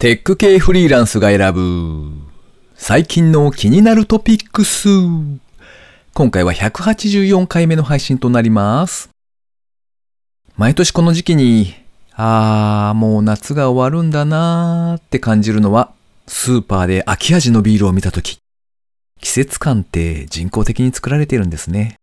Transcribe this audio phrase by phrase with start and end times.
[0.00, 2.12] テック系フリーランスが選ぶ
[2.76, 4.88] 最近の気になるトピックス。
[6.14, 9.10] 今回は184回目の配信となります。
[10.56, 11.74] 毎年この時期に、
[12.12, 15.92] あー、もう夏が終わるんだなーって感じるのは、
[16.28, 18.38] スーパーで秋味のビールを見たとき。
[19.20, 21.96] 季節感って人工的に作られているんですね。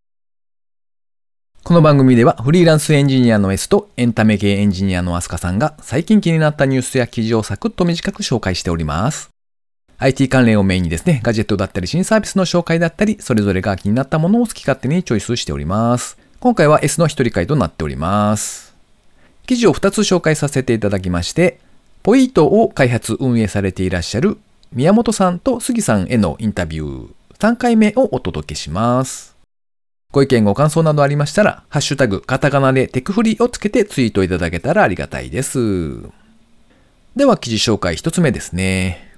[1.67, 9.31] この番組ではフリーランスエンジニアの S とエンタメ系エンジニアのアスカさんが最近気になったニュースや記事をサクッと短く紹介しております。
[9.97, 16.19] IT 関連をメインにですね、ガジェットだったり新サービスの紹介だったり、それぞれが気になったものを好き勝手にチョイスしております。
[16.39, 18.75] 今回は S の一人会となっております。
[19.47, 21.57] 記事を2つ紹介させていただきまして、
[22.03, 24.37] ポイートを開発運営されていらっしゃる
[24.71, 27.09] 宮本さんと杉さんへのインタビュー
[27.39, 29.34] 3回目をお届けします。
[30.11, 35.59] ご意見ご感想などありましたら、ハッシュタグ、カタカナでテクフリをつけてツイートいただけたらありがたいです。
[37.15, 39.15] では記事紹介一つ目ですね。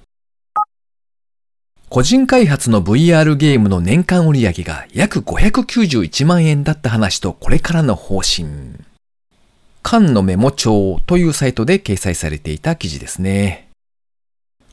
[1.88, 8.46] 個人開発の VR ゲームの年間売上が約591万円だった話とこれからの方針。
[9.82, 13.68] 缶のメモ帳というサイトで掲載されていた記事ですね。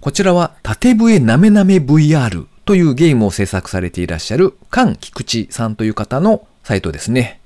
[0.02, 7.40] こちらは縦笛なめなめ VR というゲームを制作されていらっしゃる菅菊池さんという方のサイトですね。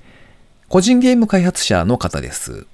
[0.70, 2.66] 個人ゲーム開発者の方です。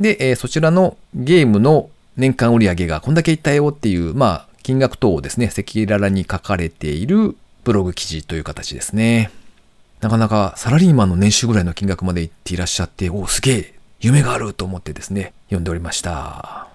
[0.00, 9.30] で、えーそちらのゲームの年間売上がこんだけいったよっていう、まあ、金額等をですね、赤裸々に書かれているブログ記事という形ですね。
[10.00, 16.68] なかなかサラリーマンの年収ぐらいの金額までいっていらっしゃって、おお、すげえ、夢があると思ってですね、読んでおりました。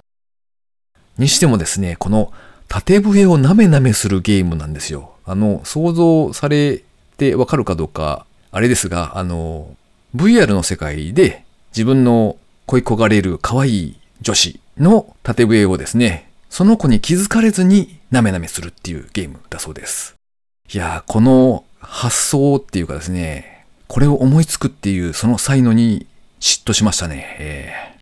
[1.18, 2.32] にしてもですね、この
[2.68, 5.16] 縦笛をなめなめするゲームなんですよ。
[5.26, 6.84] あの、想像され
[7.18, 9.76] てわかるかどうか、あれですが、あの、
[10.16, 20.16] VR の世界で自分の恋焦がれる可愛い女子の縦笛をですね、その子に気づかれずになめなめするっていうゲームだそうです。
[20.72, 26.08] いやー、この発想っていうかですね、これを思いつくっていうその才能に
[26.40, 27.38] 嫉妬しましたね。
[27.40, 27.98] えー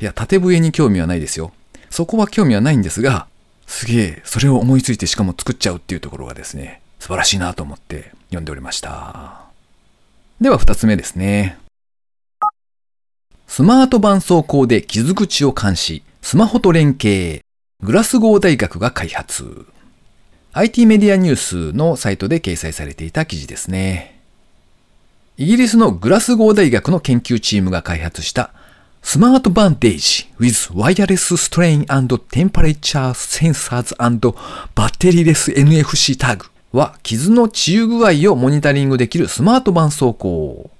[0.00, 1.52] いや、縦笛に興味はないですよ。
[1.90, 3.26] そこは興味はないんですが、
[3.68, 9.42] すげえ、それを思いついてしかも作っちゃうっていうところがですね、素晴らしいなと思って読んでおりました。
[10.40, 11.58] では二つ目ですね。
[13.46, 17.42] スマート絆創膏で傷口を監視、スマホと連携、
[17.82, 19.66] グラスゴー大学が開発。
[20.54, 24.18] IT メディアニュースのサイトで掲載されていた記事ですね。
[25.36, 28.50] イギリスのグラスゴー大学の研究チームが開発した
[29.02, 34.34] スマートバンデージ with wireless strain and temperature sensors and
[34.74, 40.70] batteryless NFC タグは傷の治癒具合をモニタリングできるスマート絆創膏。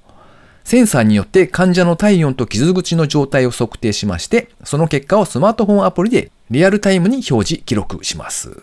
[0.64, 8.62] センサーによって患者の体温と傷口の状態を測定しまして、その結果をスマートフォンアプリでリアルタイムに表示、記録します。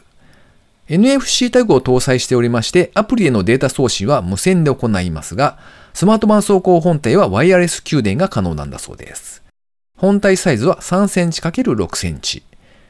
[0.87, 5.57] NFC タグを搭載しておりまして、アプリへのデータ送信は無線で行いますが、
[5.95, 9.44] スマート絆創膏本体はワイヤレス給電が可能なんだそうです。
[9.97, 12.43] 本体サイズは3センチ ×6 センチ。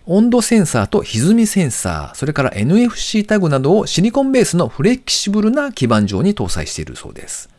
[0.08, 7.50] 温度センサーと歪みセンサー、それから NFC タグなどをシリコンベースのフレキシブルな基板上に搭載しているそうです。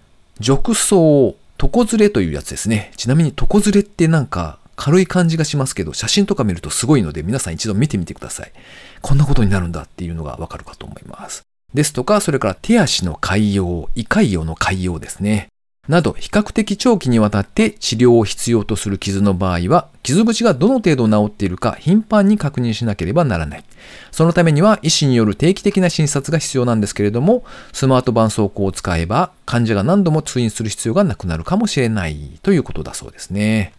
[0.41, 2.93] 褥瘡、床ずれというやつですね。
[2.97, 8.53] ちなみに床ずれってなんか軽い感じがしますけど、写真とか見るとすごいので皆さん一度見てみてください。
[9.01, 11.43] こんなことになるんだっていうのがわかるかと思います。
[11.73, 15.49] ですとか、それから手足の潰瘍、胃潰瘍の潰瘍ですね。
[15.89, 23.65] など、比較的長期にわたって治療を必要とする傷の場合は、傷口がどの程度治っているか頻繁に確認しなければならない。
[24.11, 33.73] そのためには医師による定期的な診察が必要なんですけれども、スマート絆創膏を使えば患者が何度も通院する必要がなくなるかもしれないということだそうですね。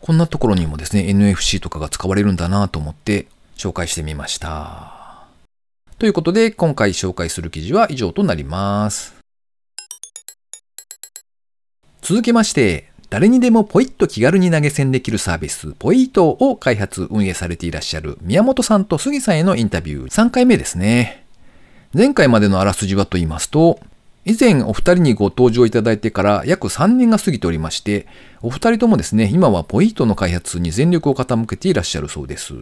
[0.00, 3.26] こんなところにもですね、NFC とかが使われるんだなと思って
[3.56, 5.26] 紹介してみました。
[5.98, 9.19] ということで、今回紹介する記事は以上となります。
[12.02, 21.24] 続きまして、誰にでもポイッと気軽に投げ銭できるサービス、ポイートを開発運営されていらっしゃる宮本さんと杉さんへのインタビュー3回目ですね。
[21.92, 23.80] 前回までのあらすじはと言いますと、
[24.24, 28.06] 以前お二人にご登場いただいてから約3年が過ぎておりまして、
[28.42, 32.54] お二人ともですね、今はポイートの開発に全力を傾けていらっしゃるそうです。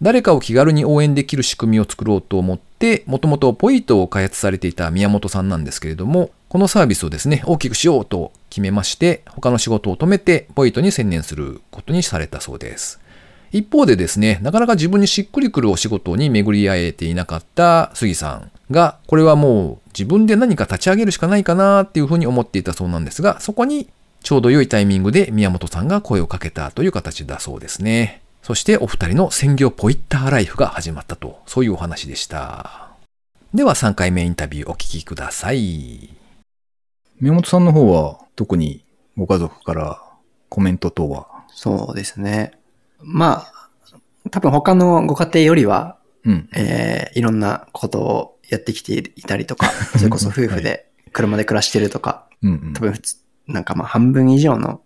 [0.00, 13.00] 誰かを気軽に応援できる仕組みを作ろうと思って、もともとポイートを開発されていた宮本さんなんですけれども、このサービスをですね、大きくしようと決めまして、他の仕事を止めて、ポイトに専念することにされたそうです。
[13.52, 23.88] 一方でですね、なかなか自分にしっくりくるお仕事に巡り合えていなかった杉さんが、これはもう自分で何か立ち上げるしかないかなっていうふうに思っていたそうなんですが、そこに
[24.22, 28.22] ちょうど良いタイミングで宮本さんが声をかけたという形だそうですね。
[28.42, 32.88] そしてお二人の専業ポイッターライフが始まったと、そういうお話でした。
[33.54, 36.27] では3回目インタビューお聞きください。
[37.20, 38.84] 宮本さんの方は特に
[39.16, 40.02] ご家族から
[40.48, 41.26] コメント等は？
[41.48, 42.52] そうですね。
[43.00, 43.44] ま
[44.24, 46.48] あ、多分他のご家庭よりは、うん。
[46.54, 49.66] えーいろんなことをやってきていたりとか、
[49.96, 53.16] それこそ夫婦で車で暮らしてるとか、うんうん多分普通、
[53.48, 54.80] なんかまあ半分以上の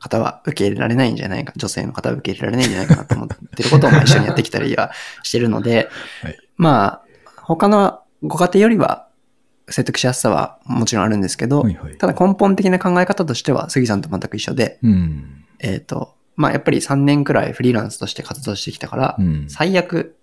[0.00, 4.90] 方は受け入れられないんじゃないか、女性の方は受け入れられないんじゃないかなと思ってることをまあ一緒にやってきたりは
[5.22, 5.88] してるので、
[6.22, 7.02] はいまあ、
[7.42, 9.07] 他のご家庭よりは
[9.70, 11.96] 説得しやすさはもちろんあるんですけど、はいはい。
[11.96, 15.44] ただ根本的な考え方としては杉さんと全く一緒で、うん。
[15.58, 19.46] えっ、と、まあやっぱり3年くらいフリーランスとして活動してきたから、うん。
[19.48, 20.16] 最悪、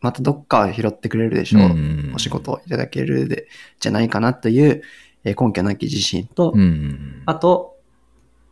[0.00, 1.62] またどっか拾ってくれるでしょう。
[1.62, 3.48] んお仕事をいただけるで、
[3.80, 4.82] じゃないかなという、
[5.24, 7.22] えー根拠なき自信と、うん。
[7.26, 7.76] あと、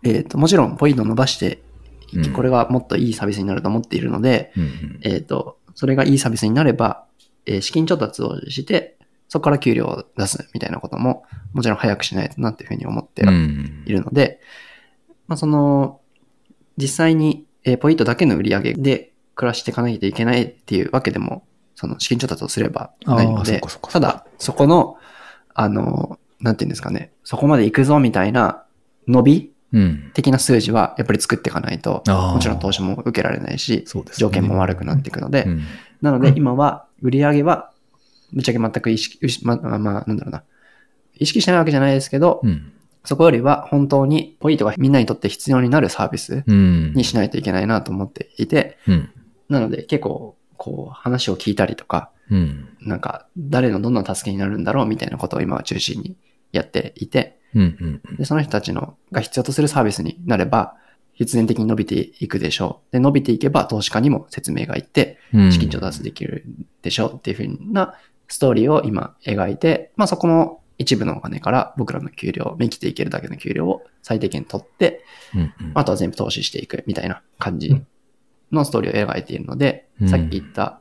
[0.03, 1.63] えっ、と、もちろんポイントを伸ばして
[2.09, 5.01] いき、うんこれはもっといいサービスになると思っているので、うん。
[5.03, 7.05] えっ、と、それがいいサービスになれば、
[7.47, 8.97] えー資金調達をして、
[9.33, 11.25] そこから給料を出すみたいなことも、
[11.55, 13.83] もちろん早くしないとなっていうふうに思ってうん。
[13.87, 14.41] いるので、
[15.27, 16.03] まあ、その、
[16.77, 21.47] 実際に、えーポイントだけの売り上げで暮らしていかないといけないっていうわけでも、
[21.77, 24.99] その資金調達をすればないのでただ、そこの、
[25.55, 28.65] あの、なんていうんですかね、そこまで行くぞみたいな
[29.09, 30.11] 伸びうん。
[30.13, 34.21] 的な数字はやっぱり作っていかないと、もちろん投資も受けられないし、そうですね。
[34.21, 35.63] 条件も悪くなっていくので、うん。
[36.03, 37.72] なので今は売り上げは、
[38.33, 40.43] ぶっちゃけ全く意識、ま、まあ、まあなんだろうな。
[41.15, 42.73] 意識してないわけじゃないですけど、うん。
[43.05, 46.93] そこよりは本当にポイントがみんなにとって必要になるサービスうん。
[46.95, 49.11] にしないといけないなと思っていて、うん。
[49.49, 52.69] なので結構、こう話を聞いたりとか、うん。
[52.81, 56.17] なんか誰のどんな助けになるんだろうみたいなことを今は中心に
[56.53, 57.39] やっていて。
[58.19, 60.77] で、その人たちのが必要とするサービスになれば、
[61.15, 62.93] 必然的に伸びていくでしょう。
[62.93, 66.45] で、伸びていけば投資家にも説明がいって、うん資金調達できる
[66.83, 67.95] でしょうっていうふうな
[68.33, 75.53] ストーリーを今描いて、まあそこの一部のお金から僕らの給料、生きていけるだけの給料を最低限取って、うん。
[75.75, 77.83] あとは全部投資していくみたいな感じ
[78.51, 80.81] のストーリーを描いているので、うんさっき言った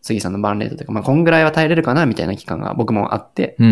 [0.00, 3.66] 杉さんのバーンレートというか、まあこんぐらいは耐えれるかなみたいな期間が僕もあって、うん。
[3.66, 3.68] う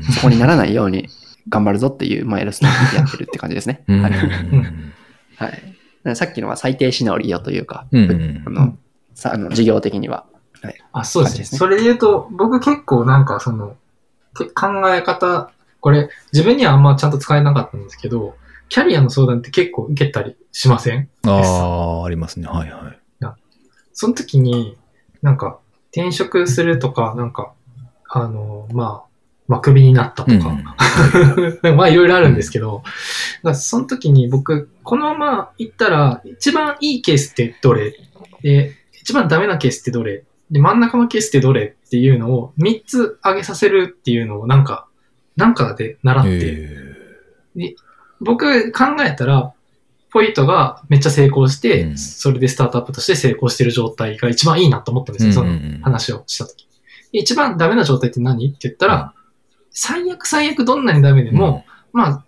[0.00, 0.02] ん。
[0.02, 1.08] そこにならないように
[1.48, 3.82] 頑張るぞっていうマイルストーンでやってるって感じですね。
[3.88, 4.02] うん。
[4.02, 6.14] はい。
[6.14, 8.76] さっきのは最低シナリオというか、うんうんあの、
[9.14, 10.26] さあの事業的には。
[10.62, 10.80] はい。
[10.92, 11.44] あ、そうですね。
[11.44, 13.76] それで言うと、僕結構なんかその、
[14.36, 15.50] け考え方、
[15.80, 18.36] これ自分にはあんまちゃんと使えなかったんですけど、
[18.68, 21.08] キャリアの相談って結構受けたりしません？
[21.26, 22.46] ああ、ありますね。
[22.46, 22.98] はいはい。
[23.94, 24.78] その時に、
[25.20, 25.58] なんか
[25.94, 27.52] 転職するとか、なんか、
[28.08, 29.08] あの、まあ、
[29.48, 30.56] まあ、クビになったとか、
[31.76, 32.90] まあ、いろいろあるんですけど、だ
[33.42, 37.94] からその時に僕、このまま行ったら、一番いいケースってどれ？
[38.42, 38.72] で、
[39.02, 40.24] 一番ダメなケースってどれ？
[40.52, 44.86] で、真ん中のケースってどれっていうのを3つ上げさせるっていうのをなんか、
[45.34, 46.68] なんかで習って、
[47.58, 47.74] え。
[48.20, 49.52] 僕考えたら、
[50.10, 51.98] ポイントがめっちゃ成功して、うん。
[51.98, 56.68] それでスタートアップとして成功してる状態が一番いいなと思ったんですよ、その話をしたとき。
[57.12, 59.14] 一番ダメな状態って何って言ったら、
[59.70, 61.64] 最悪最悪どんなにダメでも、
[61.94, 62.24] まあ、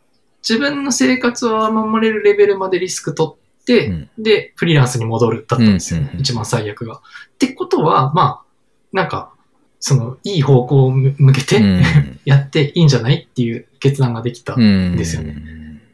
[0.46, 6.96] 自分の生活を守れるレベルまでリスク取って、うんで、フリーランスに戻るだったんですよ、うんうんうん一番最悪が。
[6.96, 7.00] っ
[7.38, 8.44] てことは、まあ、
[8.92, 9.32] なんか、
[9.80, 11.60] その、いい方向を向けて、
[12.24, 14.54] やっていいんじゃないっていう決断ができた。
[14.54, 15.36] うんですよね。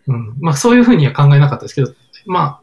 [0.06, 0.34] うん。
[0.40, 1.92] まあ、そういうふうには考えなかったですけど、
[2.26, 2.60] まあ、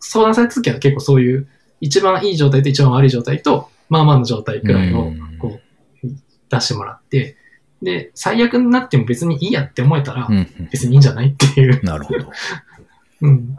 [0.00, 1.48] 相談された時は結構そういう、
[1.80, 5.60] 一番いい状態と一番悪い状態と、まあまあの状態くらいをうん、こ
[6.04, 6.08] う、
[6.50, 7.36] 出してもらって、
[7.82, 12.30] で、最悪になっても別にいいやって思えたらう、ん別にいいんじゃないっていう、なるほど。
[13.22, 13.58] うん。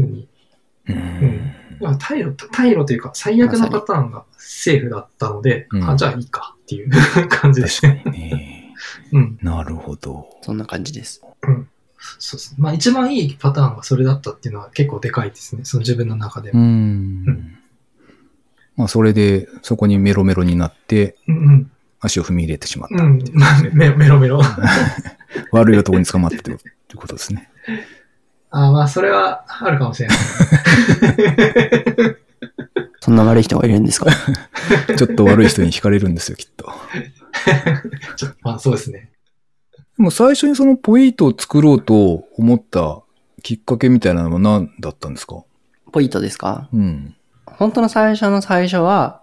[0.00, 0.28] ふうに。
[0.88, 6.90] うんまあ、退路、退路というか、最悪なパターンがセーフだったので、うんあ、じゃあいいかっていう
[7.28, 8.02] 感じです確ね。
[8.04, 8.74] かにね。
[9.12, 9.38] うん。
[9.42, 10.28] なるほど。
[10.42, 11.20] そんな感じです。
[12.18, 12.56] そうですね。
[12.58, 15.64] まあ一番いいパターンがそれだったっていうのは結構でかいですね。
[15.64, 16.62] その自分の中でうも。
[16.62, 17.24] ん。
[18.76, 21.70] まあ、それで、そこにメロメロになって、うん
[22.00, 23.18] 足を踏み入れてしまっうん。
[23.24, 23.30] た。
[23.30, 23.72] うん。
[23.74, 24.42] メメロメロ。
[25.52, 26.58] 悪い男に捕まってという
[26.96, 27.48] ことですね。
[28.56, 30.16] あまあそれはあるかもしれない。
[33.00, 34.10] そんな悪い人がいるんですか？
[34.96, 36.72] ちょっと悪い人に惹かれるんですよ、きっと。
[38.16, 39.10] ちょっと、まあそうですね。
[39.96, 43.02] でも最初にそのポイントを作ろうと思った
[43.42, 45.42] きっかけみたいなのは何だったんですか？
[45.92, 46.68] ポイントですか？
[46.72, 47.14] うん。
[47.46, 49.22] 本当の最初の最初は、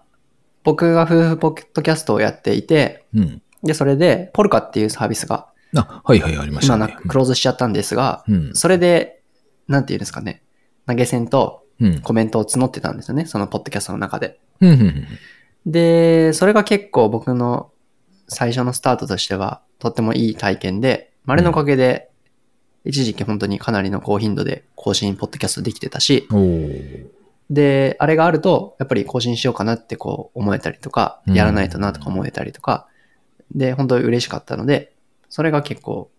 [0.64, 3.42] 僕が夫婦ポケットキャストをやっていて、うん。
[3.62, 6.86] で、それで、ポルカっていうサービスが、あ、はいはい、ありましたね。
[6.88, 8.50] 今なクローズしちゃったんですが、うん。
[8.54, 9.21] それで、
[9.72, 10.42] なんていうんですかね、
[10.86, 12.00] 投げ銭と、うん。
[12.00, 13.26] コメントを募ってたんですよね。
[13.26, 14.38] そのポッドキャストの中で。
[15.66, 17.70] で、それが結構僕の
[18.28, 22.08] 最初のスタートとしてはとってもいい体験で、まああれのおかげで、
[22.84, 26.28] 一時期本当にかなりの高頻度で更新ポッドキャストできてたし、
[27.50, 32.86] で、あれがあると、やっぱり更新しようかなってこう思えたりとか、うんやらないとなとか思えたりとか、
[33.54, 34.92] で、本当に嬉しかったので、
[35.28, 36.10] それが結構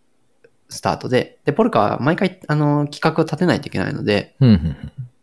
[0.74, 4.36] スタートで、で、ポルカは毎回あの企画を立てないといけないので。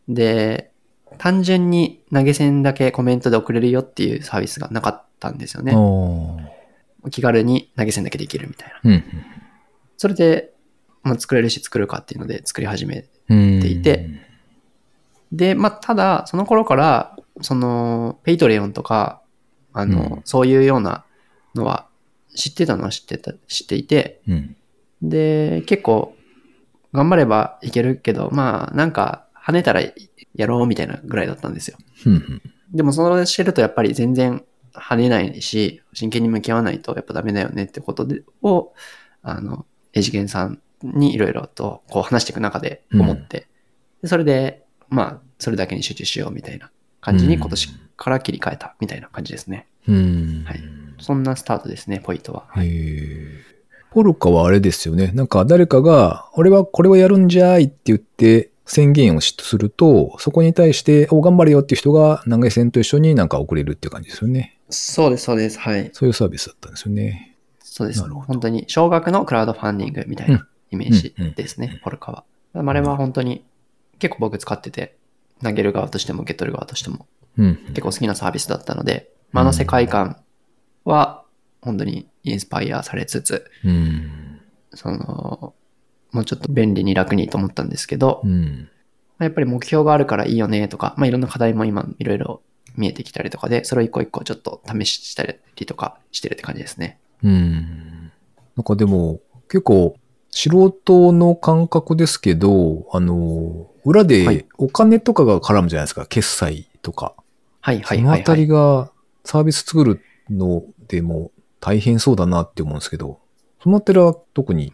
[0.08, 0.70] で、
[1.18, 5.74] 単純に投げ銭だけコメントで送れるよっていうサービスがなかったんですよね。
[7.10, 8.90] 気軽に投げ銭だけできるみたいな。
[8.90, 9.04] うん
[9.96, 10.54] それで、
[11.02, 13.60] まあ、作れるし作るかっていうので作り始めうん。
[13.60, 14.08] ていて
[15.30, 19.22] で、まあ、ただ、その頃から、その、 Patreon とか、
[19.72, 21.04] あの、うんそういうような
[21.54, 21.86] のは
[22.34, 24.56] 知ってたのは知ってた、知っていて、うん。
[25.02, 26.16] で、結構、
[26.92, 29.80] 頑張ればいけるけど、まあ、なんか、跳ねたら
[30.34, 31.78] やろうみたいなぐらいだったんですよ。
[32.06, 32.42] うんうん。
[32.72, 38.72] でも、それをしてるとやっぱり全然跳ねないし、真剣に向き合わないとやっぱダメだよねってことで、を、
[39.22, 43.48] あの、エジゲンさんにいろいろとこう話していく中で思って、
[44.02, 49.66] でそれで、まあ、それだけに集中しようみたいな感じに今年から切り替えたみたいな感じですね。
[49.88, 50.44] うん。
[50.46, 50.60] はい
[51.00, 52.46] そんなスタートですね、ポイントは。
[52.56, 53.49] へえ。
[53.90, 55.12] ポルカはあれですよね。
[55.14, 64.58] なんか誰かが、俺はこれをやるんじゃいって言って宣言をすると、そこに対して、お、頑張れよっていう人が投げ銭と一緒になんか送れるっていう感じですよね。
[64.68, 65.58] そうです、そうです。
[65.58, 65.90] はい。
[65.92, 67.36] そういうサービスだったんですよね。
[67.58, 68.08] そうです。
[68.08, 72.24] 本当に、少額のクラウドファンディングみたいなイメージうんうんですね、ポルカは。
[72.54, 73.44] あれは本当に、
[73.98, 74.96] 結構僕使ってて、
[75.42, 77.06] 投げる側としても受け取る側としても
[77.38, 77.56] うん。
[77.68, 80.16] 結構好きなサービスだったので、まあ、あの世界観
[80.84, 81.24] は
[81.62, 84.40] 本当にインスパイアされつつ、うん。
[84.74, 85.54] その、
[86.12, 88.68] もうちょっと便利に楽にと思ったんですけど、うん。
[89.18, 92.42] まあやっぱり目標があるからいいよねとか、まあいろんな課題も今いろいろ
[92.76, 95.36] 見えてきたりとかで、それを一個一個ちょっと試したり
[95.66, 96.98] とかしてるって感じですね。
[97.22, 98.12] うん。
[98.56, 99.96] なんかでも、結構、
[100.30, 106.06] 素人の感覚ですけど、あの、裏はでいお金とかが絡むじゃないですか。
[106.06, 107.14] 決済とか。
[107.60, 108.86] はいはいそのあたりはいはい。
[108.86, 108.92] が
[109.24, 110.00] サービス作る
[110.30, 113.20] のでも大変そうだなって思うんですけど、
[113.62, 114.72] そのあたりは特に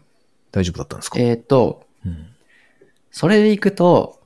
[0.51, 2.27] 大丈夫だったんですか、えっ、と、うん
[3.09, 4.19] それでいくと、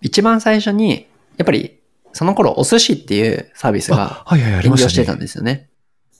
[0.00, 1.80] 一番最初に、やっぱり
[2.14, 5.68] その頃お寿司っていうサービスがあ、はいはい、ありましてたんですよね。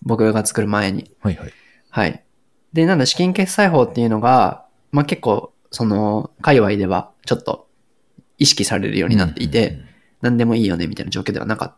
[0.02, 1.10] 僕が作る前に。
[1.22, 1.52] はいはい。
[1.88, 2.22] はい。
[2.74, 7.66] で、なんだ、資金決済法っていうのが、まあ、結構、その、界隈ではちょっと
[8.36, 9.78] 意識されるようになっていて、
[10.20, 11.76] 何でもいいよねみたいな状況ではなかった。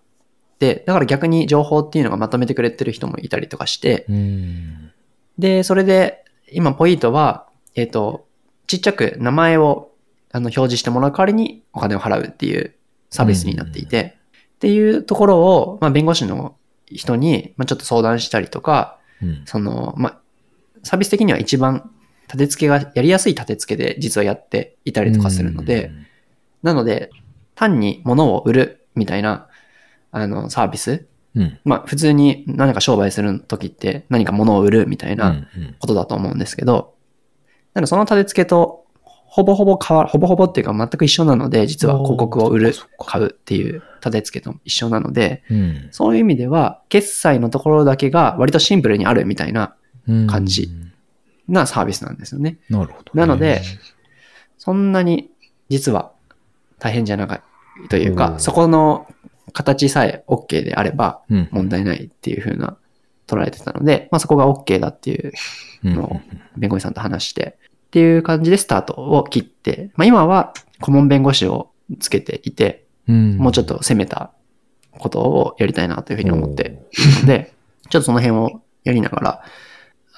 [0.86, 4.06] だから逆に情報っていうのがまとめてくれてる人もいたりとかして。
[5.38, 8.26] で、それで、今、ポイントは、えっ、と、
[8.66, 9.92] ちっちゃく名前を
[10.32, 12.74] あの表示してもらう代わりにお金を払うっていう
[13.10, 14.16] サービスになっていて、
[14.56, 19.42] っていうところを、まあ、弁護士の人に、まあ、ちょっと相談したりとか、うん。
[19.46, 20.18] その、まあ、
[20.82, 21.90] サービス的には一番
[22.26, 25.90] 立て付けがやりやすい立て付けで実はやっていたりとかするので、
[26.62, 27.10] なので、
[27.54, 29.47] 単に物を売るみたいな、
[30.10, 31.06] あの、サービス？
[31.34, 31.58] うん、うん。
[31.64, 35.46] まあ、普通に何か商売するときって何か物を売るみたいな
[35.78, 36.94] ことだと思うんですけど、
[37.74, 45.88] なのでその立て付けと、ほぼほぼ変わほぼほぼっていうか全く一緒なので、実は広告を売る買うっていう立て付けと一緒なので、うん。
[45.90, 49.74] そういう意味では、決済のところだけが割とシンプルにあるみたいな、
[50.08, 50.70] うん感じ。
[51.46, 52.58] なサービスなんですよね。
[52.70, 53.62] なるほど、なので、
[54.56, 55.30] そんなに
[55.68, 56.12] 実は
[56.78, 59.06] 大変じゃないというか、そこの
[59.52, 61.48] 形さえ OK であればうん。
[61.50, 62.76] 問題ないっていう風な
[63.26, 65.32] 捉えてたので、まあそこが OK だっていう
[65.84, 65.94] うん。
[65.94, 66.20] のを
[66.56, 73.36] 弁護士さんと話して、っていう感じでスタートを切って、まあ今は顧問弁護士をつけていて、うん。
[73.38, 74.32] もうちょっと攻めた
[74.98, 77.54] ことをやりたいなというふうに思っているので、
[77.88, 79.42] ちょっとその辺をやりながら、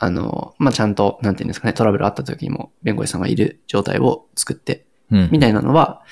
[0.02, 5.28] あの、まあ、ちゃんと、なんていうんですかね、トラブルあった時にも弁護士さんがいる状態を作って、うん。
[5.30, 6.02] みたいなのは、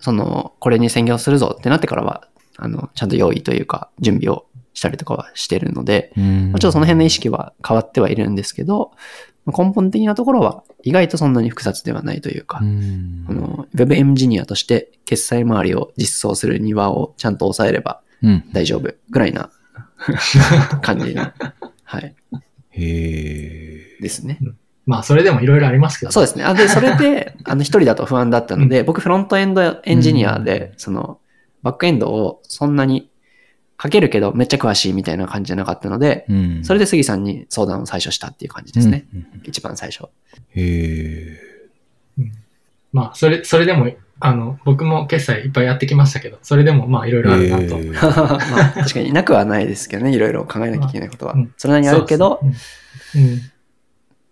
[0.00, 2.26] その、これに専業するぞってなってからは、
[2.62, 8.92] あの、ちゃんと用意というか、準備をしたりとかはしてるので、うんまあちょっとその辺の意識は変わってはいるんですけど、
[9.44, 18.44] まあ根本的なところは意外とそんなに複雑ではないというかう、んあの、ウェブエンジニアとして決済周りを実装する庭をちゃんと抑えればうん。
[18.52, 19.50] 大丈夫ぐらいな
[20.82, 21.32] 感じの、
[21.84, 22.14] はい、
[22.70, 24.02] へえ。
[24.02, 24.38] ですね。
[24.86, 26.12] まあ、それでもいろいろありますけど。
[26.12, 26.44] そうですね。
[26.44, 31.19] あで、それで、あの、一人だと不安だったので、僕フロントエンドエンジニアで、その、
[31.62, 33.10] バックエンドをそんなに
[33.82, 39.06] 書けるけどめっちゃ詳しいみたいな感じじゃなかったので、うんそれで杉さんに相談を最初したっていう感じですね。
[39.14, 40.08] うんうん一番最初。
[40.50, 41.50] へえ。
[42.92, 43.86] まあ、それ、それでも
[44.22, 47.62] あの、僕も決済いっぱいやってきましたけど、それでもまあいろいろあるなと。
[47.62, 47.92] えー
[48.52, 51.54] まあ、確かになくはないですけどね、いろいろ考えなきゃいけないことはうん。
[51.56, 52.40] それなりにあるけど。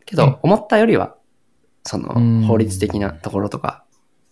[0.04, 1.16] けど、思ったよりは、
[1.84, 3.87] そうんの、法律的なところとか、うん、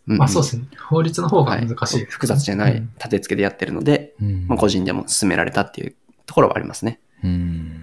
[0.06, 0.68] まあそうですすね。
[0.88, 5.94] 法律の方が難しい、複雑じゃないうん立て付けでやってるので、うんまあ、個人でも進められたっていう
[6.26, 7.00] ところはありますね。
[7.24, 7.76] うん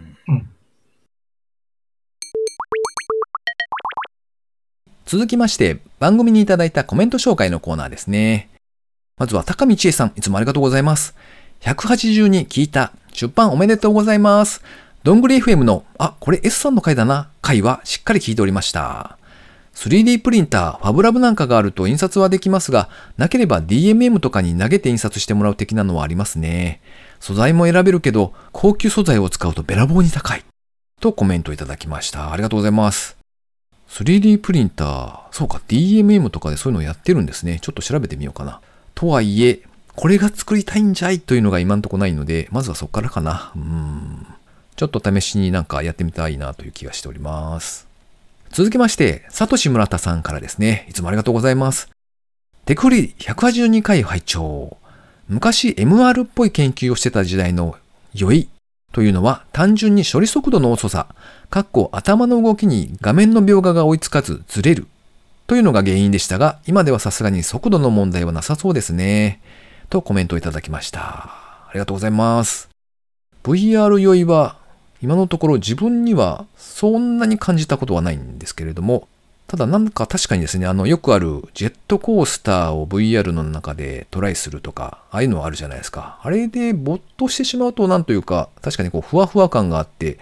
[5.06, 8.50] 続きまして、番組にいただいたコメント紹介のコーナーですね。
[9.18, 11.14] まずは高見千恵さん、いつもありがとうございます。
[11.62, 12.94] 182聞いた。
[13.12, 14.64] 出版おめでとうございます。
[15.04, 19.20] どんぐり FM の、あ、これ S さんの回だな、回はしっかり聞いておりました。
[19.74, 26.82] 3D プリンター、ファブラブなんかがあると印刷はできますが、なければ DMM とかに投げて印刷してもらう的なのはありますね。
[27.20, 30.44] 素材も選べるけど、高級素材を使うとべらぼうに高い。
[31.00, 32.32] とコメントいただきました。
[32.32, 33.18] ありがとうございます。
[33.90, 37.60] 3D プリンター、そうか、DMM とかでそういうのをやってるんですね。
[37.62, 38.62] ちょっと調べてみようかな。
[38.96, 39.62] とはいえ、
[39.96, 43.52] これが作りたいんじゃいというのが今んとこないので、まずはそこからかな。
[43.56, 44.28] うーん。
[44.76, 47.93] ちょっと試しになんかやってみたいなという気がしております。
[48.54, 50.86] 続きまして、サトシ村田さんからですね。
[50.88, 51.90] いつもありがとうございます。
[52.66, 54.78] テクフリ182回拝聴
[55.28, 57.76] 昔 MR っぽい研究をしてた時代の
[58.14, 58.50] 酔い
[58.92, 61.08] というのは単純に処理速度の遅さ、
[61.50, 64.86] かっこ頭の動きに画面の描画が追いつかずずれる
[65.48, 69.42] というのが原因でしたが、今ではさすがに速度の問題はなさそうですね。
[69.90, 71.02] とコメントいただきました。
[71.02, 72.70] ありがとうございます。
[73.44, 74.58] VR 酔いは
[75.04, 79.10] 今のところ自分にはそんなに感じたことはないんですけれども、
[79.48, 86.22] ただなんか確かにですね、あのよくあるジェットコースターを VR の中でトライするとか、ああいうのはあるじゃないですか。
[86.24, 90.20] あれで没頭してしまうとなんというか、確かにこうふわふわ感があって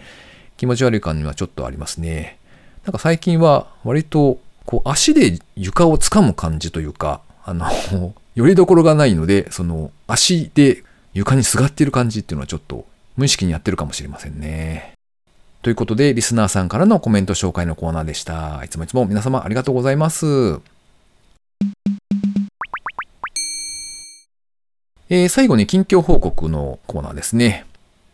[0.58, 2.40] 気持ち悪い感にはちょっとありますね。
[2.84, 7.68] なんか最近は割とこう足で床を掴む感じというか、あの、
[8.34, 10.84] よりどころがないので、その足で
[11.14, 12.86] 床にすがっている感じっていうのはちょっと
[13.18, 14.93] 無意識にやってるかもしれませんね。
[15.62, 18.63] ということで、リスナーさんからのコメント紹介のコーナーでした。
[18.63, 20.60] いつもいつも皆様ありがとうございます。
[25.10, 27.65] えー最後に近況報告のコーナーですね。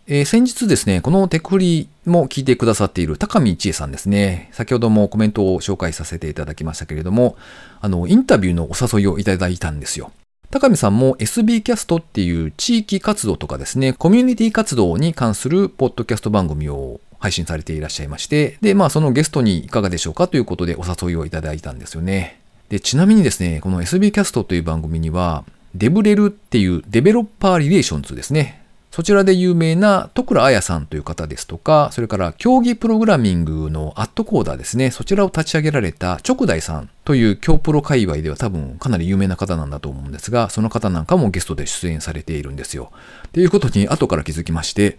[0.07, 4.49] えー先日ですね、このテクフリも聞いてくださっている高見千恵さんですね。
[4.51, 7.37] 先ほどもコメントを紹介させていただきましたけれども、
[7.81, 10.11] あの、インタビューのお誘いをいただいたんですよ。
[10.49, 22.39] 高見さんも SB キャストっていう地域活動とかですね、コミュニティ活動に関するポッドキャスト番組を配信されていらっしゃいまして、で、まあそのゲストにいかがでしょうかということでお誘いをいただいたんですよね。
[22.69, 25.43] で、ちなみにですね、この SB キャストという番組には、
[25.75, 28.61] デブレルっていう Developer Relations ですね。
[28.91, 34.91] そちらで有名な戸倉彩さんという方ですとか、それから競技プログラミングの AtCoder ですね。
[34.91, 42.91] そちらを立ち上げられた直大さんという競プロ界隈では多分かなり有名な方なんだと思うんですが、その方なんかもゲストで出演されているんですよ。
[43.27, 44.97] っていうことに後から気づきまして、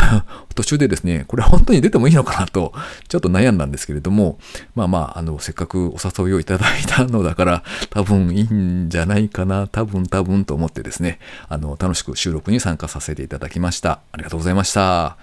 [0.54, 2.72] 途中でですね、これ本当に出てもいいのかなと、
[3.08, 4.38] ちょっと悩んだんですけれども、
[4.74, 11.18] まあまあ、あの、せっかくお誘いをいただいたのだから、多分いいんじゃないかな、多分多分と思ってですね、
[11.50, 14.00] あの、楽しく収録に参加させていただきました。
[14.12, 15.16] ありがとうございました。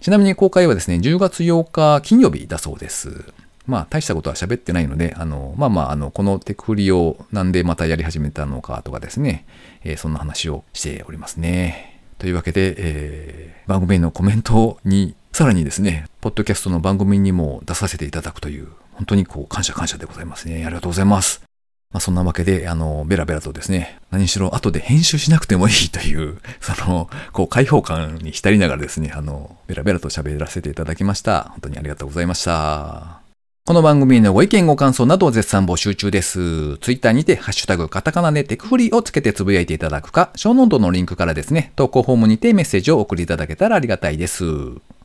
[0.00, 3.32] ちなみに公開はですね、10月8日金曜日だそうです。
[3.66, 9.44] まあ、大したことは喋ってないので、あの、まあまあ、あの、このテクフリをなんでまたやり始めたのかとかですね、
[9.84, 12.00] えーそんな話をしておりますね。
[12.18, 20.64] というわけで、えー番組へのコメントに、さらにですね、ポッドキャストの番組にも出させていただくという、本当にこう、感謝感謝でございますね。
[20.64, 21.47] ありがとうございます。
[21.90, 31.44] まあ、そんなわけで、あの、ベラベラとですね、何しろ後で編集しなくてもいいという、 その、こう、開放感に浸りながらですね、あの、ベラベラと喋らせていただきました。
[31.50, 33.20] 本当にありがとうございました。
[33.64, 36.76] この番組へのご意見ご感想などを絶賛募集中です。
[36.78, 44.44] ツイッターにて、ハッシュタグ、カタカナでテクフリーをつけてつぶやいていただくか、ショーノートのリンクからですね、投稿フォームにてメッセージを送りいただけたらありがたいです。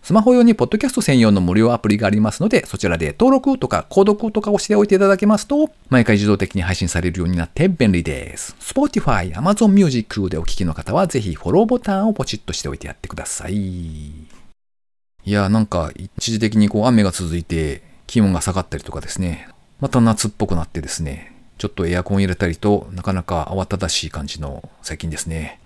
[0.04, 8.54] スマホ用にポッドキャスト専用の無料アプリがありますので、そちらで登録とか購読とかをしておいていただけますと、毎回自動的に配信されるようになって便利です。
[8.60, 13.56] Spotify、Amazon Music でお聞きの方は、ぜひフォローボタンをポチッとしておいてやってください。
[13.56, 14.28] い
[15.24, 19.48] や、なんか一時的にこう雨が続いて気温が下がったりとかですね、
[19.80, 25.62] また夏っぽくなってですね、ちょっとエアコン入れたりとなかなか慌ただしい感じの最近ですね。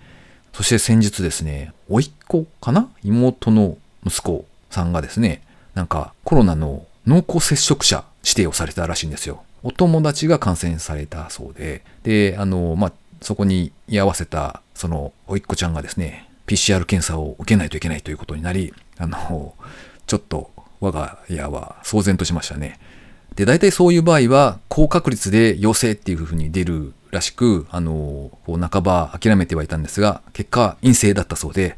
[0.52, 2.88] そして先日ですね、甥っ子かな？
[3.02, 5.42] 妹の息子さんがですね、
[5.74, 9.42] なんかコロナの濃厚接触者指定をされたらしいんですよ。
[9.62, 19.54] お友達が感染されたそうで、で、あの、まあ、そこに居合わせた、その、甥っ子ちゃんがですね、PCR 検査を受けないといけないということになり、あの、
[20.06, 22.78] ちょっと我が家は騒然としましたね。
[23.34, 31.76] で、大体そういう場合は、高確率で陽性っていうふうに出るらしく、あの、こう半ば諦めてはいたんですが、結果陰性だったそうで、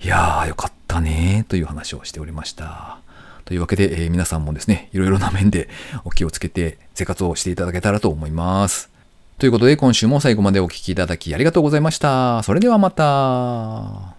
[0.00, 2.98] いやーよかったねーという話をしておりました。
[3.44, 5.68] というわけで、えー皆さんもですね、いろいろな面で
[6.04, 8.90] お気をつけて生活をしていただけたらと思います。
[9.38, 12.42] ということで、今週も最後までお聴きいただきありがとうございました。
[12.42, 14.17] それではまた。